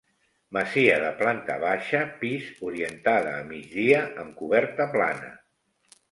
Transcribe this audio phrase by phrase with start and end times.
[0.55, 5.29] Masia de planta baixa, pis orientada a migdia amb coberta plana.